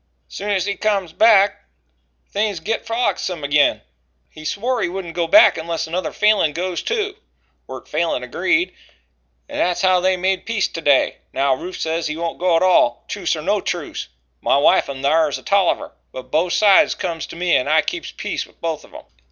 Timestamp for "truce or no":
13.07-13.61